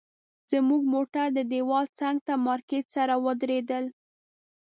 [0.51, 3.85] زموږ موټر د دیوال څنګ ته مارکیټ سره ودرېدل.